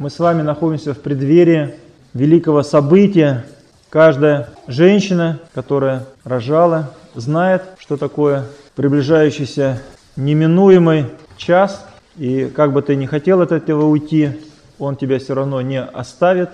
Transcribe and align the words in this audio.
Мы 0.00 0.08
с 0.08 0.18
вами 0.18 0.40
находимся 0.40 0.94
в 0.94 1.00
преддверии 1.00 1.74
великого 2.14 2.62
события. 2.62 3.44
Каждая 3.90 4.48
женщина, 4.66 5.40
которая 5.52 6.06
рожала, 6.24 6.94
знает, 7.14 7.64
что 7.78 7.98
такое 7.98 8.46
приближающийся 8.76 9.82
неминуемый 10.16 11.04
час. 11.36 11.86
И 12.16 12.46
как 12.46 12.72
бы 12.72 12.80
ты 12.80 12.96
ни 12.96 13.04
хотел 13.04 13.42
от 13.42 13.52
этого 13.52 13.84
уйти, 13.84 14.40
он 14.78 14.96
тебя 14.96 15.18
все 15.18 15.34
равно 15.34 15.60
не 15.60 15.82
оставит. 15.82 16.48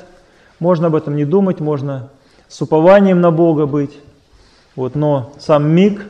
Можно 0.58 0.88
об 0.88 0.96
этом 0.96 1.14
не 1.14 1.24
думать, 1.24 1.60
можно 1.60 2.08
с 2.48 2.60
упованием 2.60 3.20
на 3.20 3.30
Бога 3.30 3.66
быть. 3.66 3.96
Вот, 4.74 4.96
но 4.96 5.32
сам 5.38 5.70
миг, 5.70 6.04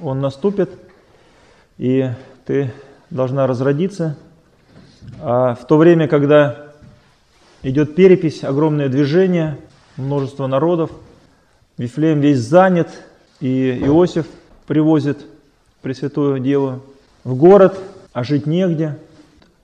он 0.00 0.22
наступит, 0.22 0.70
и 1.76 2.08
ты 2.46 2.72
должна 3.10 3.46
разродиться. 3.46 4.16
А 5.20 5.54
в 5.54 5.66
то 5.66 5.76
время, 5.76 6.08
когда 6.08 6.67
идет 7.62 7.94
перепись, 7.94 8.44
огромное 8.44 8.88
движение, 8.88 9.58
множество 9.96 10.46
народов, 10.46 10.90
Вифлеем 11.76 12.20
весь 12.20 12.38
занят, 12.38 12.88
и 13.40 13.70
Иосиф 13.84 14.26
привозит 14.66 15.18
Пресвятую 15.80 16.40
Деву 16.40 16.82
в 17.22 17.36
город, 17.36 17.78
а 18.12 18.24
жить 18.24 18.46
негде. 18.46 18.98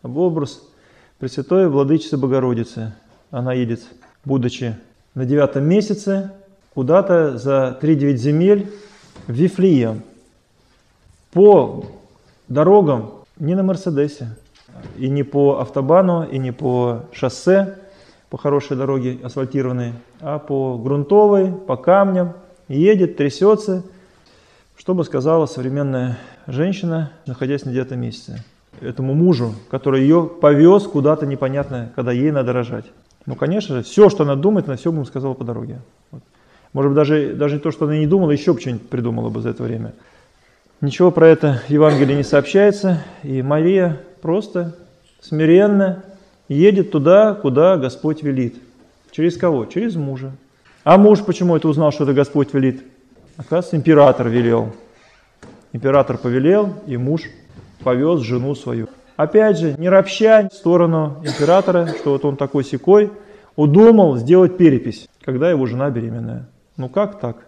Об 0.02 0.16
образ 0.16 0.62
Пресвятой 1.18 1.68
Владычицы 1.68 2.16
Богородицы. 2.16 2.92
Она 3.30 3.52
едет, 3.52 3.82
будучи 4.24 4.76
на 5.14 5.24
девятом 5.24 5.64
месяце, 5.64 6.30
куда-то 6.74 7.36
за 7.36 7.76
три 7.80 7.96
девять 7.96 8.20
земель 8.20 8.70
в 9.26 9.32
Вифлеем. 9.32 10.02
По 11.32 11.86
дорогам 12.48 13.10
не 13.38 13.56
на 13.56 13.64
Мерседесе, 13.64 14.28
и 14.98 15.08
не 15.08 15.24
по 15.24 15.58
автобану, 15.60 16.28
и 16.28 16.38
не 16.38 16.52
по 16.52 17.06
шоссе, 17.12 17.76
по 18.30 18.38
хорошей 18.38 18.76
дороге 18.76 19.18
асфальтированной, 19.22 19.92
а 20.20 20.38
по 20.38 20.76
грунтовой, 20.78 21.52
по 21.52 21.76
камням. 21.76 22.34
Едет, 22.68 23.16
трясется, 23.16 23.84
что 24.76 24.94
бы 24.94 25.04
сказала 25.04 25.46
современная 25.46 26.18
женщина, 26.46 27.12
находясь 27.26 27.64
на 27.64 27.72
девятом 27.72 28.00
месяце, 28.00 28.42
этому 28.80 29.14
мужу, 29.14 29.54
который 29.70 30.02
ее 30.02 30.28
повез 30.40 30.84
куда-то 30.84 31.26
непонятно, 31.26 31.92
когда 31.94 32.12
ей 32.12 32.30
надо 32.30 32.52
рожать. 32.52 32.86
Ну, 33.26 33.36
конечно 33.36 33.76
же, 33.76 33.82
все, 33.82 34.10
что 34.10 34.24
она 34.24 34.34
думает, 34.34 34.66
она 34.66 34.76
все 34.76 34.90
бы 34.90 34.96
ему 34.96 35.04
сказала 35.06 35.34
по 35.34 35.44
дороге. 35.44 35.80
Вот. 36.10 36.22
Может 36.72 36.90
быть, 36.90 36.96
даже, 36.96 37.34
даже 37.34 37.58
то, 37.58 37.70
что 37.70 37.86
она 37.86 37.96
не 37.96 38.06
думала, 38.06 38.32
еще 38.32 38.52
бы 38.52 38.60
что-нибудь 38.60 38.88
придумала 38.88 39.30
бы 39.30 39.40
за 39.40 39.50
это 39.50 39.62
время. 39.62 39.92
Ничего 40.80 41.10
про 41.10 41.28
это 41.28 41.62
в 41.66 41.70
Евангелии 41.70 42.14
не 42.14 42.24
сообщается, 42.24 43.02
и 43.22 43.40
Мария 43.42 44.00
просто 44.20 44.76
смиренно 45.22 46.04
едет 46.48 46.90
туда, 46.90 47.34
куда 47.34 47.76
Господь 47.76 48.22
велит. 48.22 48.56
Через 49.10 49.36
кого? 49.36 49.66
Через 49.66 49.96
мужа. 49.96 50.32
А 50.82 50.98
муж 50.98 51.24
почему 51.24 51.56
это 51.56 51.68
узнал, 51.68 51.92
что 51.92 52.04
это 52.04 52.12
Господь 52.12 52.52
велит? 52.52 52.82
Оказывается, 53.36 53.76
император 53.76 54.28
велел. 54.28 54.72
Император 55.72 56.18
повелел, 56.18 56.74
и 56.86 56.96
муж 56.96 57.22
повез 57.82 58.20
жену 58.20 58.54
свою. 58.54 58.88
Опять 59.16 59.58
же, 59.58 59.74
не 59.78 59.88
ропща 59.88 60.48
в 60.50 60.54
сторону 60.54 61.22
императора, 61.24 61.86
что 61.98 62.12
вот 62.12 62.24
он 62.24 62.36
такой 62.36 62.64
секой, 62.64 63.10
удумал 63.56 64.16
сделать 64.16 64.56
перепись, 64.56 65.08
когда 65.24 65.50
его 65.50 65.66
жена 65.66 65.90
беременная. 65.90 66.48
Ну 66.76 66.88
как 66.88 67.20
так? 67.20 67.46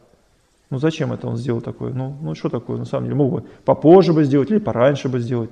Ну 0.71 0.79
зачем 0.79 1.13
это 1.13 1.27
он 1.29 1.37
сделал 1.37 1.61
такое? 1.61 1.93
Ну, 1.93 2.17
ну 2.21 2.35
что 2.35 2.49
такое? 2.49 2.79
На 2.79 2.85
самом 2.85 3.05
деле 3.05 3.17
мог 3.17 3.33
бы 3.33 3.45
попозже 3.65 4.13
бы 4.13 4.25
сделать 4.25 4.51
или 4.51 4.59
пораньше 4.59 5.09
бы 5.09 5.21
сделать. 5.21 5.51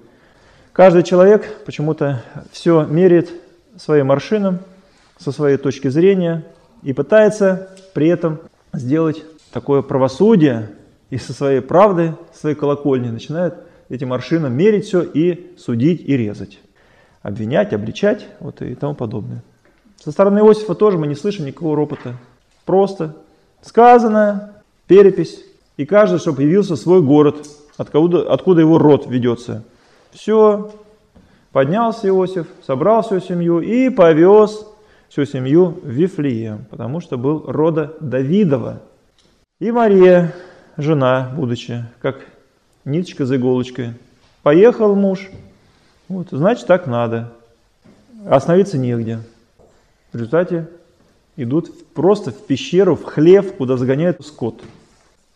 Каждый 0.74 1.04
человек 1.04 1.60
почему-то 1.64 2.24
все 2.50 2.84
меряет 2.84 3.30
своим 3.76 4.10
аршином, 4.10 4.58
со 5.18 5.30
своей 5.30 5.56
точки 5.56 5.86
зрения 5.86 6.44
и 6.82 6.92
пытается 6.92 7.70
при 7.94 8.08
этом 8.08 8.40
сделать 8.72 9.22
такое 9.52 9.82
правосудие 9.82 10.72
и 11.10 11.16
со 11.16 11.32
своей 11.32 11.60
правды, 11.60 12.16
своей 12.34 12.56
колокольни 12.56 13.08
начинает 13.08 13.54
этим 13.88 14.12
аршином 14.12 14.52
мерить 14.52 14.86
все 14.86 15.02
и 15.02 15.56
судить 15.56 16.00
и 16.00 16.16
резать. 16.16 16.58
Обвинять, 17.22 17.72
обличать 17.72 18.26
вот 18.40 18.60
и 18.60 18.74
тому 18.74 18.96
подобное. 18.96 19.44
Со 20.02 20.10
стороны 20.10 20.40
Иосифа 20.40 20.74
тоже 20.74 20.98
мы 20.98 21.06
не 21.06 21.14
слышим 21.14 21.46
никакого 21.46 21.76
ропота. 21.76 22.14
Просто 22.64 23.14
сказано, 23.62 24.54
перепись, 24.88 25.40
и 25.76 25.86
каждый, 25.86 26.18
чтобы 26.18 26.42
явился 26.42 26.74
свой 26.74 27.00
город, 27.00 27.46
откуда, 27.76 28.28
откуда 28.32 28.60
его 28.60 28.78
род 28.78 29.06
ведется– 29.06 29.62
все, 30.14 30.72
поднялся 31.52 32.08
Иосиф, 32.08 32.46
собрал 32.66 33.02
всю 33.02 33.20
семью 33.20 33.60
и 33.60 33.90
повез 33.90 34.66
всю 35.08 35.24
семью 35.26 35.78
в 35.82 35.88
Вифлеем, 35.88 36.64
потому 36.70 37.00
что 37.00 37.18
был 37.18 37.44
рода 37.46 37.94
Давидова. 38.00 38.80
И 39.60 39.70
Мария, 39.70 40.32
жена, 40.76 41.32
будучи, 41.36 41.84
как 42.00 42.20
ниточка 42.84 43.26
за 43.26 43.36
иголочкой, 43.36 43.94
поехал 44.42 44.94
муж, 44.94 45.28
вот, 46.08 46.28
значит 46.30 46.66
так 46.66 46.86
надо, 46.86 47.32
остановиться 48.28 48.78
негде. 48.78 49.18
В 50.12 50.16
результате 50.16 50.68
идут 51.36 51.92
просто 51.92 52.30
в 52.30 52.46
пещеру, 52.46 52.94
в 52.94 53.02
хлев, 53.04 53.54
куда 53.56 53.76
загоняют 53.76 54.24
скот. 54.24 54.62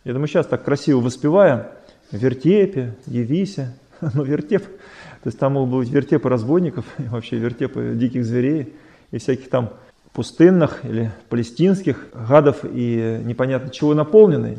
Это 0.04 0.18
мы 0.18 0.28
сейчас 0.28 0.46
так 0.46 0.64
красиво 0.64 1.00
воспеваем, 1.00 1.64
вертепе, 2.12 2.94
явися, 3.06 3.74
Ну, 4.14 4.22
вертеп, 4.22 4.64
то 4.64 5.26
есть 5.26 5.38
там 5.38 5.54
могут 5.54 5.80
быть 5.80 5.90
вертепы 5.90 6.28
разбойников, 6.28 6.84
и 6.98 7.02
вообще 7.02 7.36
вертепы 7.36 7.94
диких 7.94 8.24
зверей 8.24 8.74
и 9.10 9.18
всяких 9.18 9.50
там 9.50 9.70
пустынных 10.12 10.84
или 10.84 11.12
палестинских 11.28 12.08
гадов 12.12 12.64
и 12.64 13.20
непонятно 13.24 13.70
чего 13.70 13.94
наполненные, 13.94 14.58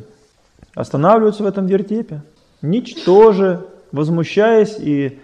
останавливаются 0.74 1.44
в 1.44 1.48
этом 1.48 1.66
вертепе, 1.66 2.22
ничтоже, 2.62 3.66
возмущаясь 3.92 4.78
и 4.80 5.20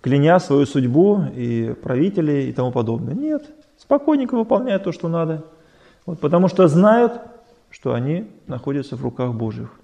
кляня 0.00 0.40
свою 0.40 0.66
судьбу 0.66 1.24
и 1.34 1.74
правителей 1.82 2.48
и 2.48 2.52
тому 2.52 2.72
подобное. 2.72 3.14
Нет, 3.14 3.44
спокойненько 3.78 4.36
выполняют 4.36 4.84
то, 4.84 4.92
что 4.92 5.08
надо, 5.08 5.44
вот, 6.06 6.20
потому 6.20 6.48
что 6.48 6.66
знают, 6.68 7.20
что 7.70 7.92
они 7.92 8.30
находятся 8.46 8.96
в 8.96 9.02
руках 9.02 9.34
Божьих. 9.34 9.78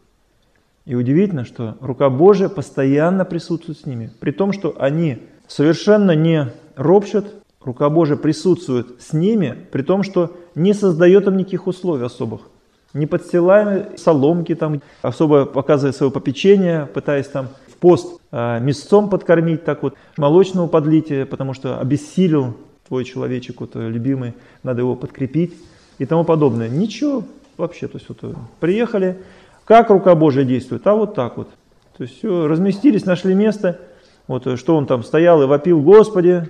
И 0.86 0.94
удивительно, 0.94 1.44
что 1.44 1.76
рука 1.80 2.10
Божия 2.10 2.48
постоянно 2.48 3.24
присутствует 3.24 3.78
с 3.78 3.86
ними. 3.86 4.10
При 4.20 4.32
том, 4.32 4.52
что 4.52 4.74
они 4.78 5.18
совершенно 5.48 6.12
не 6.12 6.52
ропщут, 6.76 7.26
рука 7.62 7.88
Божия 7.88 8.16
присутствует 8.16 9.00
с 9.00 9.14
ними, 9.14 9.56
при 9.72 9.82
том, 9.82 10.02
что 10.02 10.36
не 10.54 10.74
создает 10.74 11.26
им 11.26 11.38
никаких 11.38 11.66
условий 11.66 12.04
особых. 12.04 12.42
Не 12.92 13.06
подстилаем 13.06 13.96
соломки, 13.96 14.54
там, 14.54 14.82
особо 15.00 15.46
показывая 15.46 15.92
свое 15.92 16.12
попечение, 16.12 16.86
пытаясь 16.86 17.26
там 17.26 17.48
в 17.66 17.76
пост 17.76 18.20
э, 18.30 18.60
мясцом 18.60 19.08
подкормить, 19.08 19.64
так 19.64 19.82
вот, 19.82 19.94
молочного 20.16 20.68
подлить, 20.68 21.28
потому 21.28 21.54
что 21.54 21.80
обессилил 21.80 22.56
твой 22.86 23.04
человечек, 23.04 23.60
вот, 23.60 23.74
любимый, 23.74 24.34
надо 24.62 24.82
его 24.82 24.94
подкрепить 24.94 25.54
и 25.98 26.04
тому 26.04 26.24
подобное. 26.24 26.68
Ничего 26.68 27.24
вообще, 27.56 27.88
то 27.88 27.98
есть 27.98 28.08
вот 28.08 28.36
приехали, 28.60 29.18
как 29.64 29.90
рука 29.90 30.14
Божия 30.14 30.44
действует? 30.44 30.86
А 30.86 30.94
вот 30.94 31.14
так 31.14 31.36
вот. 31.36 31.48
То 31.96 32.02
есть 32.02 32.18
все, 32.18 32.46
разместились, 32.46 33.06
нашли 33.06 33.34
место. 33.34 33.80
Вот 34.26 34.46
э, 34.46 34.56
что 34.56 34.76
он 34.76 34.86
там 34.86 35.02
стоял 35.02 35.42
и 35.42 35.46
вопил, 35.46 35.80
Господи, 35.80 36.48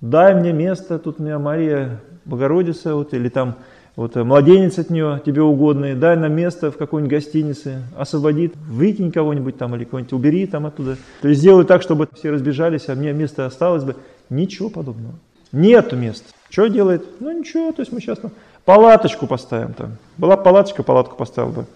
дай 0.00 0.34
мне 0.34 0.52
место, 0.52 0.98
тут 0.98 1.20
у 1.20 1.22
меня 1.22 1.38
Мария 1.38 2.00
Богородица, 2.24 2.94
вот, 2.94 3.12
или 3.14 3.28
там 3.28 3.56
вот 3.96 4.16
э, 4.16 4.22
младенец 4.22 4.78
от 4.78 4.90
нее, 4.90 5.20
тебе 5.26 5.42
угодный, 5.42 5.94
дай 5.94 6.16
нам 6.16 6.32
место 6.32 6.70
в 6.70 6.76
какой-нибудь 6.76 7.10
гостинице, 7.10 7.82
освободи, 7.96 8.52
выкинь 8.68 9.10
кого-нибудь 9.10 9.58
там 9.58 9.74
или 9.74 9.84
кого-нибудь 9.84 10.12
убери 10.12 10.46
там 10.46 10.66
оттуда. 10.66 10.96
То 11.20 11.28
есть 11.28 11.40
сделай 11.40 11.64
так, 11.64 11.82
чтобы 11.82 12.08
все 12.14 12.30
разбежались, 12.30 12.88
а 12.88 12.94
мне 12.94 13.12
место 13.12 13.44
осталось 13.44 13.84
бы. 13.84 13.96
Ничего 14.30 14.70
подобного. 14.70 15.14
Нету 15.52 15.96
места. 15.96 16.28
Что 16.50 16.66
делает? 16.68 17.04
Ну 17.20 17.30
ничего, 17.36 17.72
то 17.72 17.80
есть 17.80 17.92
мы 17.92 18.00
сейчас 18.00 18.18
там 18.18 18.30
палаточку 18.64 19.26
поставим 19.26 19.72
там. 19.72 19.96
Была 20.16 20.36
палаточка, 20.36 20.82
палатку 20.82 21.16
поставил 21.16 21.50
бы. 21.50 21.66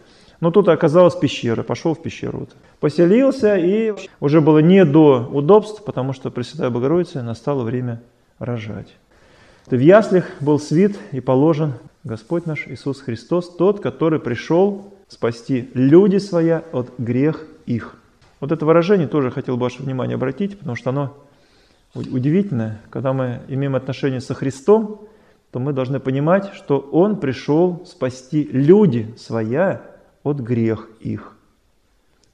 Но 0.43 0.51
тут 0.51 0.69
оказалась 0.69 1.15
пещера, 1.15 1.63
пошел 1.63 1.95
в 1.95 2.03
пещеру. 2.03 2.41
Вот. 2.41 2.57
Поселился 2.81 3.57
и 3.57 3.95
уже 4.19 4.41
было 4.41 4.59
не 4.59 4.85
до 4.85 5.29
удобств, 5.33 5.85
потому 5.85 6.13
что 6.13 6.33
Пресвятая 6.33 6.69
Богородица 6.69 7.23
настало 7.23 7.63
время 7.63 8.03
рожать. 8.41 8.93
В 9.69 9.79
яслях 9.79 10.25
был 10.41 10.59
свит 10.59 10.99
и 11.13 11.21
положен 11.21 11.75
Господь 12.03 12.45
наш 12.45 12.67
Иисус 12.67 13.01
Христос, 13.03 13.55
тот, 13.55 13.79
который 13.79 14.19
пришел 14.19 14.93
спасти 15.07 15.71
люди 15.75 16.17
своя 16.17 16.65
от 16.73 16.91
грех 16.99 17.47
их. 17.67 17.95
Вот 18.41 18.51
это 18.51 18.67
выражение 18.67 19.07
тоже 19.07 19.31
хотел 19.31 19.57
бы 19.57 19.63
ваше 19.63 19.85
внимание 19.85 20.17
обратить, 20.17 20.59
потому 20.59 20.75
что 20.75 20.91
оно 20.91 21.17
удивительное. 21.95 22.81
Когда 22.91 23.13
мы 23.13 23.43
имеем 23.47 23.77
отношение 23.77 24.21
со 24.21 24.35
Христом, 24.35 25.03
то 25.53 25.61
мы 25.61 25.73
должны 25.73 26.01
понимать, 26.01 26.53
что 26.55 26.81
Он 26.81 27.21
пришел 27.21 27.87
спасти 27.87 28.49
люди 28.51 29.15
своя 29.17 29.92
от 30.23 30.39
грех 30.39 30.89
их. 31.01 31.37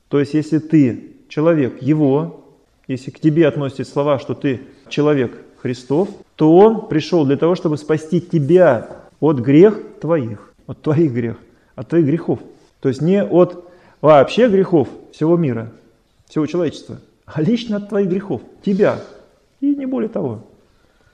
То 0.08 0.20
есть, 0.20 0.34
если 0.34 0.58
ты 0.58 1.12
человек 1.28 1.82
его, 1.82 2.44
если 2.86 3.10
к 3.10 3.20
тебе 3.20 3.46
относятся 3.46 3.84
слова, 3.84 4.18
что 4.18 4.34
ты 4.34 4.62
человек 4.88 5.38
Христов, 5.60 6.08
то 6.36 6.56
Он 6.56 6.88
пришел 6.88 7.26
для 7.26 7.36
того, 7.36 7.54
чтобы 7.54 7.76
спасти 7.76 8.20
тебя 8.20 8.88
от 9.20 9.38
грех 9.38 9.80
твоих, 10.00 10.52
от 10.66 10.80
твоих 10.82 11.12
грех, 11.12 11.36
от 11.74 11.88
твоих 11.88 12.06
грехов. 12.06 12.40
То 12.80 12.88
есть 12.88 13.02
не 13.02 13.22
от 13.22 13.68
вообще 14.00 14.48
грехов 14.48 14.88
всего 15.12 15.36
мира, 15.36 15.72
всего 16.28 16.46
человечества, 16.46 16.98
а 17.26 17.42
лично 17.42 17.78
от 17.78 17.88
твоих 17.88 18.08
грехов, 18.08 18.40
тебя. 18.64 19.00
И 19.60 19.74
не 19.74 19.86
более 19.86 20.08
того. 20.08 20.44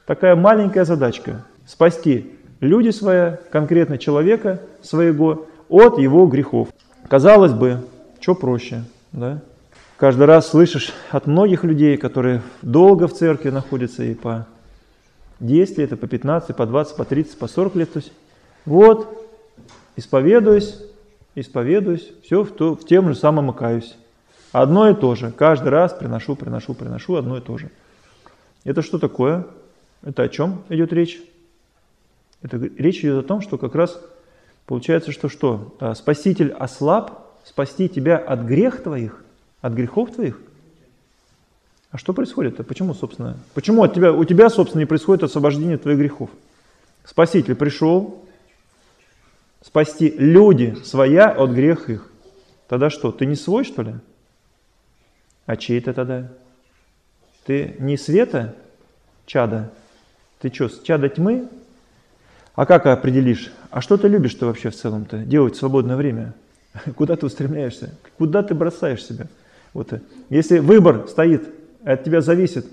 Такая 0.06 0.36
маленькая 0.36 0.84
задачка– 0.84 1.46
спасти 1.66 2.32
люди 2.60 2.90
своя, 2.90 3.38
конкретно 3.50 3.98
человека 3.98 4.60
своего, 4.82 5.46
от 5.68 5.98
его 5.98 6.26
грехов. 6.26 6.68
Казалось 7.08 7.52
бы, 7.52 7.80
что 8.20 8.34
проще, 8.34 8.84
да? 9.12 9.42
Каждый 9.96 10.26
раз 10.26 10.48
слышишь 10.48 10.92
от 11.10 11.26
многих 11.26 11.62
людей, 11.62 11.96
которые 11.96 12.42
долго 12.62 13.06
в 13.06 13.12
церкви 13.12 13.50
находятся 13.50 14.02
и 14.02 14.14
по 14.14 14.46
10 15.40 15.78
лет, 15.78 15.92
и 15.92 15.96
по 15.96 16.06
15, 16.06 16.56
по 16.56 16.66
20, 16.66 16.96
по 16.96 17.04
30, 17.04 17.38
по 17.38 17.46
40 17.46 17.76
лет. 17.76 17.92
То 17.92 17.98
есть, 17.98 18.12
вот, 18.64 19.28
исповедуюсь, 19.96 20.82
исповедуюсь, 21.34 22.12
все 22.24 22.42
в, 22.42 22.50
то, 22.50 22.74
в 22.74 22.84
тем 22.84 23.08
же 23.08 23.14
самом 23.14 23.50
и 23.50 23.56
каюсь. 23.56 23.96
Одно 24.52 24.88
и 24.88 24.94
то 24.94 25.14
же. 25.14 25.32
Каждый 25.32 25.68
раз 25.68 25.92
приношу, 25.92 26.36
приношу, 26.36 26.74
приношу 26.74 27.16
одно 27.16 27.38
и 27.38 27.40
то 27.40 27.58
же. 27.58 27.70
Это 28.64 28.82
что 28.82 28.98
такое? 28.98 29.46
Это 30.02 30.22
о 30.22 30.28
чем 30.28 30.62
идет 30.68 30.92
речь? 30.92 31.20
Это 32.42 32.56
речь 32.58 33.00
идет 33.00 33.24
о 33.24 33.26
том, 33.26 33.40
что 33.40 33.58
как 33.58 33.74
раз 33.74 34.00
получается, 34.66 35.12
что 35.12 35.28
что? 35.28 35.74
А, 35.80 35.94
Спаситель 35.94 36.52
ослаб, 36.52 37.24
спасти 37.44 37.88
тебя 37.88 38.16
от 38.16 38.40
грех 38.40 38.82
твоих, 38.82 39.24
от 39.60 39.72
грехов 39.72 40.12
твоих. 40.12 40.40
А 41.90 41.98
что 41.98 42.12
происходит? 42.12 42.58
-то? 42.58 42.64
Почему, 42.64 42.94
собственно? 42.94 43.36
Почему 43.54 43.82
от 43.84 43.94
тебя, 43.94 44.12
у 44.12 44.24
тебя, 44.24 44.50
собственно, 44.50 44.80
не 44.80 44.86
происходит 44.86 45.22
освобождение 45.22 45.78
твоих 45.78 45.98
грехов? 45.98 46.30
Спаситель 47.04 47.54
пришел 47.54 48.24
спасти 49.62 50.10
люди 50.10 50.76
своя 50.84 51.30
от 51.30 51.50
грех 51.50 51.88
их. 51.88 52.10
Тогда 52.68 52.90
что, 52.90 53.12
ты 53.12 53.26
не 53.26 53.36
свой, 53.36 53.64
что 53.64 53.82
ли? 53.82 53.94
А 55.46 55.56
чей 55.56 55.80
ты 55.80 55.92
тогда? 55.92 56.32
Ты 57.44 57.76
не 57.78 57.96
света, 57.96 58.56
чада? 59.26 59.70
Ты 60.40 60.52
что, 60.52 60.68
чада 60.68 61.08
тьмы? 61.08 61.48
А 62.54 62.66
как 62.66 62.86
определишь? 62.86 63.52
А 63.70 63.80
что 63.80 63.96
ты 63.96 64.08
любишь-то 64.08 64.46
вообще 64.46 64.70
в 64.70 64.76
целом-то 64.76 65.18
делать 65.18 65.56
в 65.56 65.58
свободное 65.58 65.96
время? 65.96 66.34
Куда 66.96 67.16
ты 67.16 67.26
устремляешься? 67.26 67.94
Куда 68.16 68.42
ты 68.42 68.54
бросаешь 68.54 69.04
себя? 69.04 69.26
Вот. 69.72 69.92
Если 70.30 70.58
выбор 70.58 71.08
стоит, 71.08 71.48
от 71.82 72.04
тебя 72.04 72.20
зависит 72.20 72.66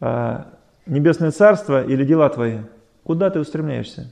а, 0.00 0.52
небесное 0.86 1.30
царство 1.30 1.84
или 1.84 2.04
дела 2.04 2.28
твои, 2.28 2.58
куда 3.02 3.30
ты 3.30 3.40
устремляешься? 3.40 4.10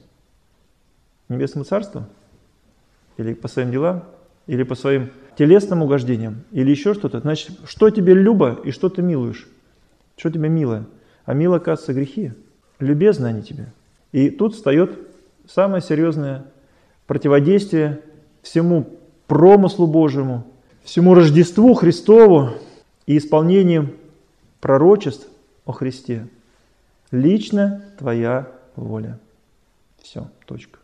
Небесному 1.29 1.63
царству? 1.63 2.05
Или 3.17 3.35
по 3.35 3.47
своим 3.47 3.71
делам? 3.71 4.03
Или 4.47 4.63
по 4.63 4.73
своим 4.73 5.11
телесным 5.37 5.83
угождениям? 5.83 6.43
Или 6.51 6.71
еще 6.71 6.95
что-то? 6.95 7.19
Значит, 7.19 7.51
что 7.65 7.91
тебе 7.91 8.15
любо 8.15 8.59
и 8.63 8.71
что 8.71 8.89
ты 8.89 9.03
милуешь? 9.03 9.47
Что 10.17 10.31
тебе 10.31 10.49
мило? 10.49 10.85
А 11.25 11.33
мило, 11.33 11.57
оказывается, 11.57 11.93
грехи. 11.93 12.33
Любезны 12.79 13.27
они 13.27 13.43
тебе. 13.43 13.67
И 14.13 14.29
тут 14.29 14.53
встает 14.55 14.97
самое 15.45 15.81
серьезное 15.81 16.45
противодействие 17.07 17.99
всему 18.41 18.97
промыслу 19.27 19.87
Божьему, 19.87 20.45
всему 20.83 21.15
Рождеству 21.15 21.73
Христову 21.73 22.51
и 23.05 23.17
исполнению 23.17 23.93
пророчеств 24.61 25.27
о 25.65 25.73
Христе. 25.73 26.27
Лично 27.11 27.83
твоя 27.97 28.47
воля. 28.75 29.19
Все, 30.01 30.29
точка. 30.45 30.79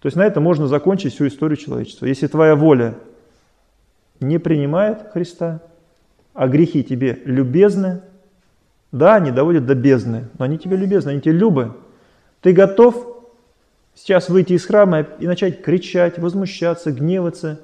То 0.00 0.06
есть 0.06 0.16
на 0.16 0.26
это 0.26 0.40
можно 0.40 0.66
закончить 0.66 1.14
всю 1.14 1.28
историю 1.28 1.56
человечества. 1.56 2.06
Если 2.06 2.26
твоя 2.26 2.56
воля 2.56 2.96
не 4.20 4.38
принимает 4.38 5.12
Христа, 5.12 5.60
а 6.34 6.48
грехи 6.48 6.82
тебе 6.82 7.20
любезны, 7.24 8.00
да, 8.90 9.14
они 9.14 9.30
доводят 9.30 9.66
до 9.66 9.74
бездны, 9.74 10.28
но 10.38 10.44
они 10.44 10.58
тебе 10.58 10.76
любезны, 10.76 11.10
они 11.10 11.20
тебе 11.20 11.34
любы. 11.34 11.72
Ты 12.42 12.52
готов 12.52 13.24
сейчас 13.94 14.28
выйти 14.28 14.54
из 14.54 14.66
храма 14.66 15.06
и 15.18 15.26
начать 15.26 15.62
кричать, 15.62 16.18
возмущаться, 16.18 16.92
гневаться, 16.92 17.60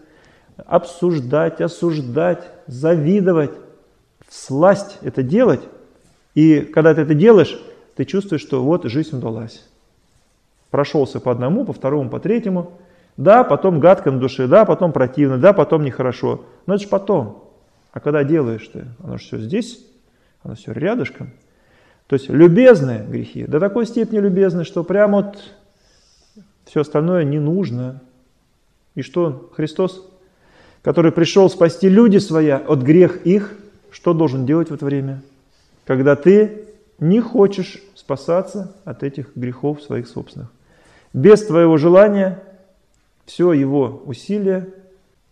обсуждать, 0.57 1.61
осуждать, 1.61 2.45
завидовать, 2.67 3.51
сласть 4.31 4.99
это 5.03 5.23
делать. 5.23 5.61
И 6.35 6.61
когда 6.61 6.95
ты 6.95 7.03
это 7.03 7.15
делаешь, 7.15 7.61
ты 7.97 8.05
чувствуешь, 8.05 8.43
что 8.43 8.63
вот 8.63 8.85
жизнь 8.85 9.17
удалась. 9.17 9.69
Прошелся 10.71 11.19
по 11.19 11.33
одному, 11.33 11.65
по 11.65 11.73
второму, 11.73 12.09
по 12.09 12.21
третьему. 12.21 12.73
Да, 13.17 13.43
потом 13.43 13.81
гадко 13.81 14.13
на 14.13 14.21
душе, 14.21 14.47
да, 14.47 14.65
потом 14.65 14.93
противно, 14.93 15.39
да, 15.39 15.53
потом 15.53 15.83
нехорошо. 15.83 16.45
Но 16.67 16.75
это 16.75 16.85
же 16.85 16.89
потом. 16.89 17.51
А 17.93 17.99
когда 17.99 18.23
делаешь 18.23 18.69
ты, 18.73 18.87
оно 19.03 19.17
же 19.17 19.25
все 19.25 19.39
здесь, 19.39 19.85
оно 20.45 20.55
все 20.55 20.71
рядышком. 20.73 21.33
То 22.08 22.14
есть 22.14 22.28
любезные 22.28 23.05
грехи, 23.06 23.44
до 23.44 23.60
такой 23.60 23.87
степени 23.87 24.19
любезны, 24.19 24.64
что 24.64 24.82
прямо 24.82 25.19
вот 25.19 25.38
все 26.64 26.81
остальное 26.81 27.22
не 27.22 27.38
нужно. 27.38 28.02
И 28.94 29.02
что 29.02 29.50
Христос, 29.55 30.10
который 30.82 31.12
пришел 31.12 31.49
спасти 31.50 31.88
люди 31.88 32.19
своя 32.19 32.56
от 32.56 32.81
грех 32.81 33.26
их, 33.26 33.55
что 33.90 34.14
должен 34.14 34.46
делать 34.46 34.70
в 34.70 34.75
это 34.75 34.84
время? 34.84 35.22
Когда 35.84 36.16
ты 36.16 36.64
не 36.99 37.20
хочешь 37.20 37.82
спасаться 37.94 38.75
от 38.84 39.02
этих 39.02 39.37
грехов 39.37 39.82
своих 39.82 40.08
собственных. 40.08 40.50
Без 41.12 41.44
твоего 41.44 41.76
желания 41.76 42.43
все 43.25 43.52
его 43.52 44.02
усилие 44.05 44.69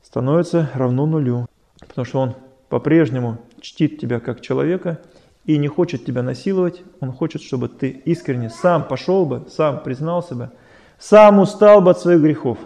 становится 0.03 0.71
равно 0.75 1.07
нулю. 1.07 1.47
Потому 1.87 2.05
что 2.05 2.21
он 2.21 2.35
по-прежнему 2.69 3.39
чтит 3.61 3.99
тебя 3.99 4.21
как 4.21 4.41
человека 4.41 5.01
и 5.47 5.59
не 5.59 5.69
хочет 5.69 6.05
тебя 6.05 6.23
насиловать. 6.23 6.83
Он 7.01 7.13
хочет, 7.13 7.41
чтобы 7.41 7.69
ты 7.69 7.89
искренне 7.89 8.51
сам 8.51 8.85
пошел 8.85 9.25
бы, 9.25 9.45
сам 9.49 9.83
признался 9.83 10.35
бы, 10.35 10.51
сам 10.99 11.39
устал 11.39 11.81
бы 11.81 11.93
от 11.93 12.01
своих 12.01 12.21
грехов. 12.21 12.59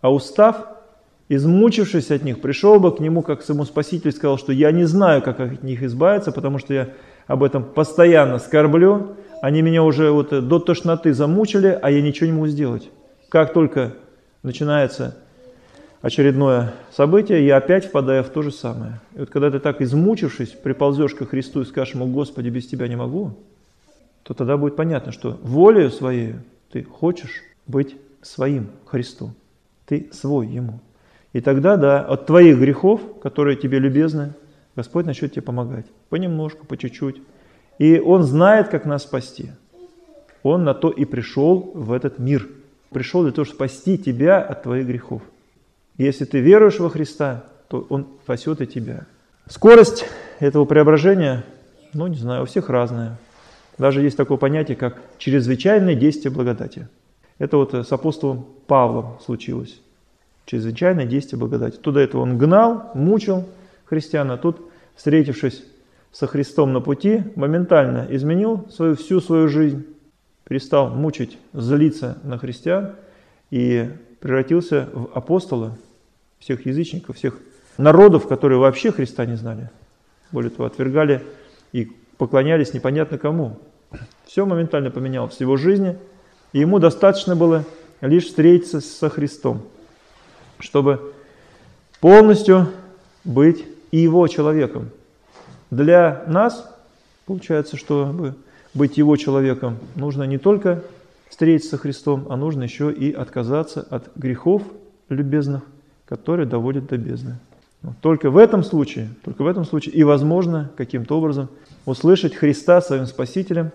А 0.00 0.12
устав, 0.12 0.68
измучившись 1.28 2.10
от 2.10 2.22
них, 2.24 2.40
пришел 2.40 2.80
бы 2.80 2.94
к 2.94 3.00
нему, 3.00 3.22
как 3.22 3.42
своему 3.42 3.64
Спаситель 3.64 4.12
сказал, 4.12 4.38
что 4.38 4.52
я 4.52 4.72
не 4.72 4.84
знаю, 4.84 5.22
как 5.22 5.40
от 5.40 5.62
них 5.62 5.82
избавиться, 5.82 6.32
потому 6.32 6.58
что 6.58 6.72
я 6.72 6.88
об 7.26 7.42
этом 7.42 7.64
постоянно 7.64 8.38
скорблю, 8.38 9.16
они 9.42 9.60
меня 9.60 9.82
уже 9.82 10.10
вот 10.10 10.30
до 10.48 10.58
тошноты 10.58 11.12
замучили, 11.12 11.78
а 11.80 11.90
я 11.90 12.00
ничего 12.00 12.26
не 12.26 12.32
могу 12.32 12.46
сделать. 12.46 12.88
Как 13.28 13.52
только 13.52 13.94
начинается 14.42 15.16
очередное 16.06 16.72
событие, 16.92 17.44
я 17.44 17.56
опять 17.56 17.86
впадаю 17.86 18.22
в 18.22 18.28
то 18.28 18.42
же 18.42 18.52
самое. 18.52 19.00
И 19.16 19.18
вот 19.18 19.30
когда 19.30 19.50
ты 19.50 19.58
так 19.58 19.80
измучившись, 19.80 20.50
приползешь 20.50 21.14
ко 21.14 21.26
Христу 21.26 21.62
и 21.62 21.64
скажешь 21.64 21.94
ему, 21.94 22.06
Господи, 22.06 22.48
без 22.48 22.68
Тебя 22.68 22.86
не 22.86 22.94
могу, 22.94 23.32
то 24.22 24.32
тогда 24.32 24.56
будет 24.56 24.76
понятно, 24.76 25.10
что 25.10 25.36
волею 25.42 25.90
своей 25.90 26.36
ты 26.70 26.84
хочешь 26.84 27.42
быть 27.66 27.96
своим 28.22 28.68
Христу. 28.84 29.34
Ты 29.84 30.08
свой 30.12 30.46
Ему. 30.46 30.78
И 31.32 31.40
тогда, 31.40 31.76
да, 31.76 32.02
от 32.02 32.26
твоих 32.26 32.58
грехов, 32.60 33.00
которые 33.20 33.56
тебе 33.56 33.80
любезны, 33.80 34.32
Господь 34.76 35.06
начнет 35.06 35.32
тебе 35.32 35.42
помогать. 35.42 35.86
Понемножку, 36.08 36.66
по 36.66 36.76
чуть-чуть. 36.76 37.20
И 37.78 37.98
Он 37.98 38.22
знает, 38.22 38.68
как 38.68 38.84
нас 38.84 39.02
спасти. 39.02 39.50
Он 40.44 40.62
на 40.62 40.72
то 40.72 40.88
и 40.88 41.04
пришел 41.04 41.72
в 41.74 41.90
этот 41.90 42.20
мир. 42.20 42.48
Пришел 42.90 43.24
для 43.24 43.32
того, 43.32 43.44
чтобы 43.44 43.56
спасти 43.56 43.98
тебя 43.98 44.40
от 44.40 44.62
твоих 44.62 44.86
грехов. 44.86 45.22
Если 45.98 46.24
ты 46.24 46.40
веруешь 46.40 46.78
во 46.78 46.90
Христа, 46.90 47.44
то 47.68 47.86
Он 47.88 48.06
спасет 48.22 48.60
и 48.60 48.66
тебя. 48.66 49.06
Скорость 49.48 50.04
этого 50.40 50.64
преображения, 50.64 51.44
ну 51.94 52.06
не 52.06 52.16
знаю, 52.16 52.42
у 52.42 52.46
всех 52.46 52.68
разная. 52.68 53.18
Даже 53.78 54.02
есть 54.02 54.16
такое 54.16 54.36
понятие, 54.38 54.76
как 54.76 55.00
чрезвычайное 55.18 55.94
действие 55.94 56.32
благодати. 56.32 56.88
Это 57.38 57.56
вот 57.56 57.74
с 57.74 57.92
апостолом 57.92 58.46
Павлом 58.66 59.18
случилось. 59.24 59.80
Чрезвычайное 60.46 61.06
действие 61.06 61.38
благодати. 61.38 61.76
Туда 61.76 62.00
этого 62.00 62.22
он 62.22 62.38
гнал, 62.38 62.90
мучил 62.94 63.44
христиан, 63.84 64.30
а 64.30 64.36
тут, 64.36 64.60
встретившись 64.94 65.64
со 66.12 66.26
Христом 66.26 66.72
на 66.72 66.80
пути, 66.80 67.22
моментально 67.36 68.06
изменил 68.10 68.66
свою, 68.70 68.96
всю 68.96 69.20
свою 69.20 69.48
жизнь, 69.48 69.84
перестал 70.44 70.88
мучить, 70.88 71.36
злиться 71.52 72.18
на 72.22 72.38
христиан 72.38 72.92
и 73.50 73.90
превратился 74.20 74.88
в 74.92 75.10
апостола 75.14 75.76
всех 76.38 76.66
язычников, 76.66 77.16
всех 77.16 77.38
народов, 77.78 78.28
которые 78.28 78.58
вообще 78.58 78.92
Христа 78.92 79.26
не 79.26 79.36
знали. 79.36 79.70
Более 80.32 80.50
того, 80.50 80.66
отвергали 80.66 81.22
и 81.72 81.90
поклонялись 82.18 82.74
непонятно 82.74 83.18
кому. 83.18 83.58
Все 84.24 84.44
моментально 84.44 84.90
поменялось 84.90 85.36
в 85.36 85.40
его 85.40 85.56
жизни, 85.56 85.96
и 86.52 86.60
ему 86.60 86.78
достаточно 86.78 87.36
было 87.36 87.64
лишь 88.00 88.26
встретиться 88.26 88.80
со 88.80 89.08
Христом, 89.08 89.62
чтобы 90.58 91.12
полностью 92.00 92.68
быть 93.24 93.64
его 93.92 94.26
человеком. 94.28 94.90
Для 95.70 96.24
нас 96.26 96.68
получается, 97.26 97.76
что 97.76 98.34
быть 98.72 98.96
Его 98.98 99.16
человеком, 99.16 99.78
нужно 99.94 100.22
не 100.24 100.38
только 100.38 100.82
встретиться 101.28 101.70
со 101.70 101.78
Христом, 101.78 102.26
а 102.30 102.36
нужно 102.36 102.62
еще 102.62 102.92
и 102.92 103.12
отказаться 103.12 103.80
от 103.80 104.10
грехов 104.16 104.62
любезных, 105.08 105.62
которые 106.06 106.46
доводят 106.46 106.86
до 106.86 106.96
бездны. 106.96 107.36
Только 108.00 108.30
в 108.30 108.36
этом 108.36 108.64
случае, 108.64 109.08
только 109.24 109.42
в 109.42 109.46
этом 109.46 109.64
случае 109.64 109.94
и 109.94 110.02
возможно 110.02 110.70
каким-то 110.76 111.18
образом 111.18 111.48
услышать 111.84 112.34
Христа 112.34 112.80
своим 112.80 113.06
Спасителем 113.06 113.70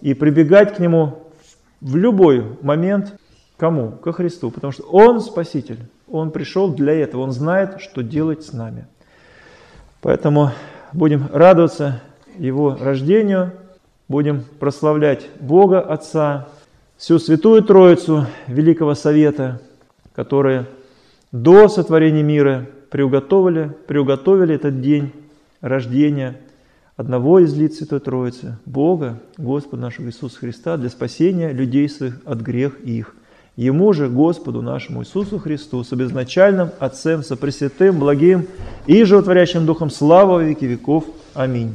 и 0.00 0.14
прибегать 0.14 0.74
к 0.76 0.78
Нему 0.80 1.24
в 1.80 1.96
любой 1.96 2.44
момент, 2.62 3.16
кому? 3.56 3.92
Ко 3.92 4.12
Христу, 4.12 4.50
потому 4.50 4.72
что 4.72 4.84
Он 4.84 5.20
Спаситель, 5.20 5.78
Он 6.08 6.30
пришел 6.30 6.72
для 6.72 6.94
этого, 6.94 7.22
Он 7.22 7.32
знает, 7.32 7.80
что 7.80 8.02
делать 8.02 8.44
с 8.44 8.52
нами. 8.52 8.86
Поэтому 10.00 10.50
будем 10.92 11.28
радоваться 11.32 12.02
Его 12.36 12.76
рождению, 12.80 13.52
будем 14.08 14.44
прославлять 14.58 15.28
Бога 15.40 15.80
Отца, 15.80 16.48
всю 16.96 17.18
Святую 17.18 17.62
Троицу 17.62 18.26
Великого 18.46 18.94
Совета, 18.94 19.60
которые 20.14 20.66
до 21.34 21.66
сотворения 21.66 22.22
мира 22.22 22.68
приуготовили, 22.90 23.76
приуготовили 23.88 24.54
этот 24.54 24.80
день 24.80 25.10
рождения 25.60 26.36
одного 26.96 27.40
из 27.40 27.52
лиц 27.56 27.78
Святой 27.78 27.98
Троицы, 27.98 28.58
Бога, 28.66 29.20
Господа 29.36 29.82
нашего 29.82 30.06
Иисуса 30.06 30.38
Христа, 30.38 30.76
для 30.76 30.88
спасения 30.90 31.52
людей 31.52 31.88
своих 31.88 32.20
от 32.24 32.40
грех 32.40 32.80
их. 32.82 33.16
Ему 33.56 33.92
же, 33.92 34.08
Господу 34.08 34.62
нашему 34.62 35.02
Иисусу 35.02 35.40
Христу, 35.40 35.82
с 35.82 35.92
обезначальным 35.92 36.70
Отцем, 36.78 37.24
сопресвятым, 37.24 37.98
благим 37.98 38.46
и 38.86 39.02
животворящим 39.02 39.66
Духом, 39.66 39.90
слава 39.90 40.40
веки 40.44 40.66
веков. 40.66 41.04
Аминь. 41.34 41.74